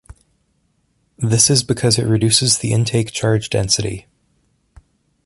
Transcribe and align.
This 1.19 1.51
is 1.51 1.61
because 1.61 1.99
it 1.99 2.07
reduces 2.07 2.57
the 2.57 2.73
intake 2.73 3.11
charge 3.11 3.51
density. 3.51 4.07